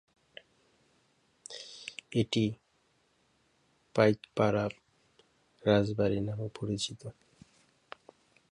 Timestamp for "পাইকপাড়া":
3.95-4.65